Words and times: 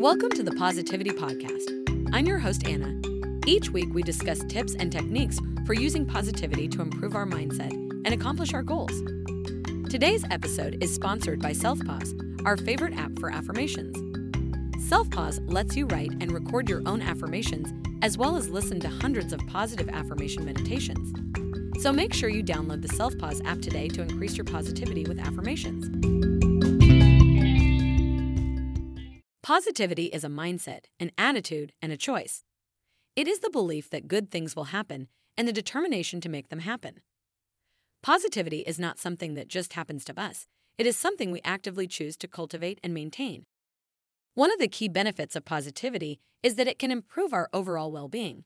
Welcome 0.00 0.30
to 0.30 0.42
the 0.42 0.52
Positivity 0.52 1.10
Podcast. 1.10 2.08
I'm 2.14 2.24
your 2.24 2.38
host, 2.38 2.66
Anna. 2.66 2.98
Each 3.46 3.68
week, 3.68 3.92
we 3.92 4.02
discuss 4.02 4.42
tips 4.48 4.74
and 4.74 4.90
techniques 4.90 5.38
for 5.66 5.74
using 5.74 6.06
positivity 6.06 6.68
to 6.68 6.80
improve 6.80 7.14
our 7.14 7.26
mindset 7.26 7.70
and 7.70 8.14
accomplish 8.14 8.54
our 8.54 8.62
goals. 8.62 9.02
Today's 9.90 10.24
episode 10.30 10.82
is 10.82 10.94
sponsored 10.94 11.42
by 11.42 11.50
SelfPause, 11.50 12.46
our 12.46 12.56
favorite 12.56 12.94
app 12.96 13.18
for 13.18 13.30
affirmations. 13.30 13.94
SelfPause 14.90 15.38
lets 15.52 15.76
you 15.76 15.84
write 15.84 16.12
and 16.22 16.32
record 16.32 16.70
your 16.70 16.80
own 16.86 17.02
affirmations, 17.02 17.70
as 18.00 18.16
well 18.16 18.36
as 18.36 18.48
listen 18.48 18.80
to 18.80 18.88
hundreds 18.88 19.34
of 19.34 19.46
positive 19.48 19.90
affirmation 19.90 20.46
meditations. 20.46 21.12
So 21.82 21.92
make 21.92 22.14
sure 22.14 22.30
you 22.30 22.42
download 22.42 22.80
the 22.80 22.88
SelfPause 22.88 23.44
app 23.44 23.60
today 23.60 23.88
to 23.88 24.00
increase 24.00 24.38
your 24.38 24.46
positivity 24.46 25.04
with 25.04 25.18
affirmations. 25.18 26.49
Positivity 29.50 30.04
is 30.04 30.22
a 30.22 30.28
mindset, 30.28 30.84
an 31.00 31.10
attitude, 31.18 31.72
and 31.82 31.90
a 31.90 31.96
choice. 31.96 32.44
It 33.16 33.26
is 33.26 33.40
the 33.40 33.50
belief 33.50 33.90
that 33.90 34.06
good 34.06 34.30
things 34.30 34.54
will 34.54 34.70
happen 34.70 35.08
and 35.36 35.48
the 35.48 35.52
determination 35.52 36.20
to 36.20 36.28
make 36.28 36.50
them 36.50 36.60
happen. 36.60 37.00
Positivity 38.00 38.60
is 38.60 38.78
not 38.78 39.00
something 39.00 39.34
that 39.34 39.48
just 39.48 39.72
happens 39.72 40.04
to 40.04 40.16
us, 40.16 40.46
it 40.78 40.86
is 40.86 40.96
something 40.96 41.32
we 41.32 41.40
actively 41.44 41.88
choose 41.88 42.16
to 42.18 42.28
cultivate 42.28 42.78
and 42.84 42.94
maintain. 42.94 43.44
One 44.34 44.52
of 44.52 44.60
the 44.60 44.68
key 44.68 44.88
benefits 44.88 45.34
of 45.34 45.44
positivity 45.44 46.20
is 46.44 46.54
that 46.54 46.68
it 46.68 46.78
can 46.78 46.92
improve 46.92 47.32
our 47.32 47.48
overall 47.52 47.90
well 47.90 48.06
being. 48.06 48.44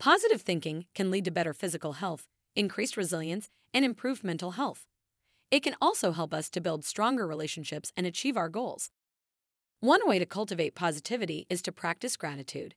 Positive 0.00 0.42
thinking 0.42 0.86
can 0.96 1.12
lead 1.12 1.26
to 1.26 1.30
better 1.30 1.52
physical 1.52 1.92
health, 1.92 2.26
increased 2.56 2.96
resilience, 2.96 3.50
and 3.72 3.84
improved 3.84 4.24
mental 4.24 4.50
health. 4.50 4.84
It 5.52 5.62
can 5.62 5.76
also 5.80 6.10
help 6.10 6.34
us 6.34 6.50
to 6.50 6.60
build 6.60 6.84
stronger 6.84 7.24
relationships 7.24 7.92
and 7.96 8.04
achieve 8.04 8.36
our 8.36 8.48
goals. 8.48 8.90
One 9.82 10.06
way 10.06 10.20
to 10.20 10.26
cultivate 10.26 10.76
positivity 10.76 11.44
is 11.50 11.60
to 11.62 11.72
practice 11.72 12.16
gratitude. 12.16 12.76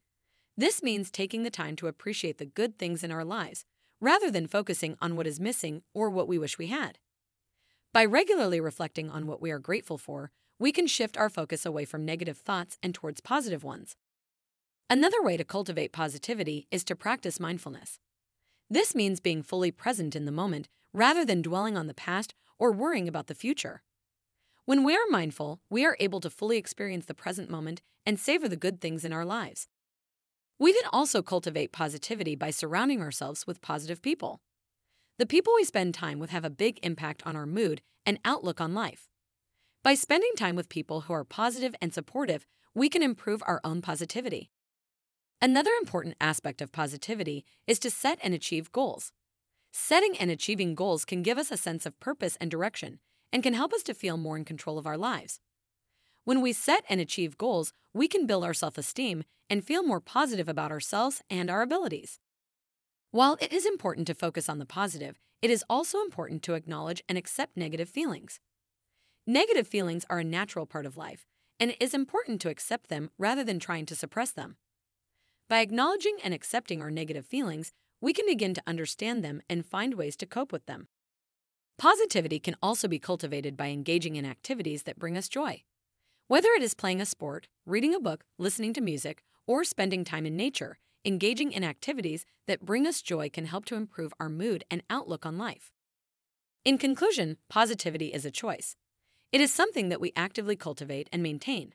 This 0.57 0.81
means 0.81 1.11
taking 1.11 1.43
the 1.43 1.51
time 1.51 1.75
to 1.75 1.85
appreciate 1.85 2.39
the 2.39 2.47
good 2.47 2.79
things 2.79 3.03
in 3.03 3.11
our 3.11 3.23
lives 3.23 3.63
rather 4.01 4.31
than 4.31 4.47
focusing 4.47 4.97
on 4.99 5.15
what 5.15 5.27
is 5.27 5.39
missing 5.39 5.83
or 5.93 6.09
what 6.09 6.27
we 6.27 6.39
wish 6.39 6.57
we 6.57 6.65
had. 6.65 6.97
By 7.93 8.05
regularly 8.05 8.59
reflecting 8.59 9.11
on 9.11 9.27
what 9.27 9.39
we 9.39 9.51
are 9.51 9.59
grateful 9.59 9.99
for, 9.99 10.31
we 10.57 10.71
can 10.71 10.87
shift 10.87 11.15
our 11.15 11.29
focus 11.29 11.63
away 11.63 11.85
from 11.85 12.05
negative 12.05 12.39
thoughts 12.39 12.79
and 12.81 12.95
towards 12.95 13.21
positive 13.21 13.63
ones. 13.63 13.95
Another 14.89 15.21
way 15.21 15.37
to 15.37 15.43
cultivate 15.43 15.91
positivity 15.93 16.65
is 16.71 16.83
to 16.85 16.95
practice 16.95 17.39
mindfulness. 17.39 17.99
This 18.67 18.95
means 18.95 19.19
being 19.19 19.43
fully 19.43 19.69
present 19.69 20.15
in 20.15 20.25
the 20.25 20.31
moment 20.31 20.69
rather 20.91 21.23
than 21.23 21.43
dwelling 21.43 21.77
on 21.77 21.85
the 21.85 21.93
past 21.93 22.33
or 22.57 22.71
worrying 22.71 23.07
about 23.07 23.27
the 23.27 23.35
future. 23.35 23.83
When 24.65 24.83
we 24.83 24.95
are 24.95 25.05
mindful, 25.11 25.61
we 25.69 25.85
are 25.85 25.95
able 25.99 26.19
to 26.21 26.29
fully 26.31 26.57
experience 26.57 27.05
the 27.05 27.13
present 27.13 27.51
moment 27.51 27.83
and 28.03 28.19
savor 28.19 28.49
the 28.49 28.55
good 28.55 28.81
things 28.81 29.05
in 29.05 29.13
our 29.13 29.23
lives. 29.23 29.67
We 30.57 30.73
can 30.73 30.89
also 30.91 31.21
cultivate 31.21 31.71
positivity 31.71 32.35
by 32.35 32.49
surrounding 32.49 32.99
ourselves 32.99 33.45
with 33.45 33.61
positive 33.61 34.01
people. 34.01 34.41
The 35.19 35.27
people 35.27 35.53
we 35.55 35.65
spend 35.65 35.93
time 35.93 36.17
with 36.17 36.31
have 36.31 36.43
a 36.43 36.49
big 36.49 36.79
impact 36.81 37.21
on 37.27 37.35
our 37.35 37.45
mood 37.45 37.83
and 38.07 38.17
outlook 38.25 38.59
on 38.59 38.73
life. 38.73 39.07
By 39.83 39.93
spending 39.93 40.31
time 40.35 40.55
with 40.55 40.67
people 40.67 41.01
who 41.01 41.13
are 41.13 41.23
positive 41.23 41.75
and 41.79 41.93
supportive, 41.93 42.47
we 42.73 42.89
can 42.89 43.03
improve 43.03 43.43
our 43.45 43.61
own 43.63 43.83
positivity. 43.83 44.49
Another 45.39 45.71
important 45.79 46.15
aspect 46.19 46.59
of 46.59 46.71
positivity 46.71 47.45
is 47.67 47.77
to 47.79 47.91
set 47.91 48.17
and 48.23 48.33
achieve 48.33 48.71
goals. 48.71 49.11
Setting 49.71 50.17
and 50.17 50.31
achieving 50.31 50.73
goals 50.73 51.05
can 51.05 51.21
give 51.21 51.37
us 51.37 51.51
a 51.51 51.57
sense 51.57 51.85
of 51.85 51.99
purpose 51.99 52.35
and 52.41 52.49
direction 52.49 52.99
and 53.35 53.43
can 53.43 53.53
help 53.53 53.73
us 53.73 53.83
to 53.83 53.93
feel 53.93 54.15
more 54.15 54.37
in 54.37 54.45
control 54.45 54.77
of 54.77 54.87
our 54.87 54.97
lives. 54.97 55.41
When 56.23 56.39
we 56.39 56.53
set 56.53 56.85
and 56.87 57.01
achieve 57.01 57.37
goals, 57.37 57.73
we 57.93 58.07
can 58.07 58.25
build 58.25 58.45
our 58.45 58.53
self 58.53 58.77
esteem 58.77 59.25
and 59.49 59.61
feel 59.61 59.83
more 59.83 59.99
positive 59.99 60.47
about 60.47 60.71
ourselves 60.71 61.21
and 61.29 61.49
our 61.49 61.61
abilities. 61.61 62.21
While 63.11 63.37
it 63.41 63.51
is 63.51 63.65
important 63.65 64.07
to 64.07 64.13
focus 64.13 64.47
on 64.47 64.59
the 64.59 64.65
positive, 64.65 65.19
it 65.41 65.49
is 65.49 65.65
also 65.69 65.99
important 65.99 66.43
to 66.43 66.53
acknowledge 66.53 67.03
and 67.09 67.17
accept 67.17 67.57
negative 67.57 67.89
feelings. 67.89 68.39
Negative 69.27 69.67
feelings 69.67 70.05
are 70.09 70.19
a 70.19 70.23
natural 70.23 70.65
part 70.65 70.85
of 70.85 70.95
life, 70.95 71.25
and 71.59 71.71
it 71.71 71.77
is 71.81 71.93
important 71.93 72.39
to 72.39 72.49
accept 72.49 72.87
them 72.87 73.09
rather 73.17 73.43
than 73.43 73.59
trying 73.59 73.85
to 73.87 73.97
suppress 73.97 74.31
them. 74.31 74.55
By 75.49 75.59
acknowledging 75.59 76.19
and 76.23 76.33
accepting 76.33 76.81
our 76.81 76.89
negative 76.89 77.25
feelings, 77.25 77.73
we 77.99 78.13
can 78.13 78.27
begin 78.27 78.53
to 78.53 78.63
understand 78.65 79.25
them 79.25 79.41
and 79.49 79.65
find 79.65 79.95
ways 79.95 80.15
to 80.15 80.25
cope 80.25 80.53
with 80.53 80.67
them. 80.67 80.87
Positivity 81.77 82.39
can 82.39 82.55
also 82.63 82.87
be 82.87 82.99
cultivated 82.99 83.57
by 83.57 83.67
engaging 83.67 84.15
in 84.15 84.25
activities 84.25 84.83
that 84.83 84.97
bring 84.97 85.17
us 85.17 85.27
joy. 85.27 85.63
Whether 86.27 86.49
it 86.49 86.63
is 86.63 86.73
playing 86.73 87.01
a 87.01 87.05
sport, 87.05 87.47
reading 87.65 87.93
a 87.93 87.99
book, 87.99 88.23
listening 88.37 88.73
to 88.73 88.81
music, 88.81 89.23
or 89.45 89.63
spending 89.63 90.05
time 90.05 90.25
in 90.25 90.37
nature, 90.37 90.77
engaging 91.03 91.51
in 91.51 91.63
activities 91.63 92.25
that 92.47 92.65
bring 92.65 92.87
us 92.87 93.01
joy 93.01 93.29
can 93.29 93.45
help 93.45 93.65
to 93.65 93.75
improve 93.75 94.13
our 94.19 94.29
mood 94.29 94.63
and 94.71 94.83
outlook 94.89 95.25
on 95.25 95.37
life. 95.37 95.71
In 96.63 96.77
conclusion, 96.77 97.37
positivity 97.49 98.07
is 98.07 98.25
a 98.25 98.31
choice. 98.31 98.75
It 99.31 99.41
is 99.41 99.53
something 99.53 99.89
that 99.89 100.01
we 100.01 100.13
actively 100.15 100.55
cultivate 100.55 101.09
and 101.11 101.21
maintain. 101.21 101.73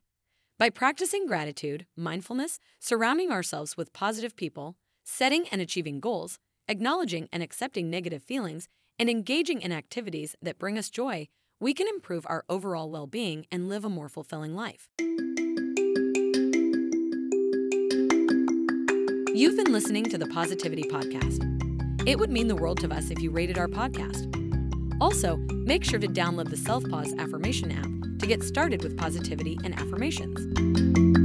By 0.58 0.70
practicing 0.70 1.26
gratitude, 1.26 1.86
mindfulness, 1.94 2.58
surrounding 2.78 3.30
ourselves 3.30 3.76
with 3.76 3.92
positive 3.92 4.34
people, 4.34 4.76
setting 5.04 5.46
and 5.52 5.60
achieving 5.60 6.00
goals, 6.00 6.38
acknowledging 6.68 7.28
and 7.32 7.42
accepting 7.42 7.88
negative 7.90 8.22
feelings, 8.22 8.68
and 9.00 9.08
engaging 9.08 9.62
in 9.62 9.72
activities 9.72 10.36
that 10.42 10.58
bring 10.58 10.76
us 10.76 10.90
joy, 10.90 11.26
we 11.58 11.72
can 11.72 11.88
improve 11.88 12.26
our 12.28 12.44
overall 12.50 12.90
well 12.90 13.06
being 13.06 13.46
and 13.50 13.66
live 13.66 13.82
a 13.82 13.88
more 13.88 14.10
fulfilling 14.10 14.54
life. 14.54 14.88
You've 19.34 19.56
been 19.56 19.72
listening 19.72 20.04
to 20.04 20.18
the 20.18 20.28
Positivity 20.30 20.82
Podcast. 20.82 21.46
It 22.06 22.18
would 22.18 22.30
mean 22.30 22.48
the 22.48 22.56
world 22.56 22.78
to 22.80 22.92
us 22.92 23.10
if 23.10 23.20
you 23.20 23.30
rated 23.30 23.56
our 23.56 23.68
podcast. 23.68 24.26
Also, 25.00 25.38
make 25.64 25.82
sure 25.82 25.98
to 25.98 26.06
download 26.06 26.50
the 26.50 26.58
Self 26.58 26.86
Pause 26.90 27.14
Affirmation 27.18 27.72
app 27.72 28.18
to 28.18 28.26
get 28.26 28.42
started 28.42 28.82
with 28.82 28.98
positivity 28.98 29.58
and 29.64 29.74
affirmations. 29.80 31.19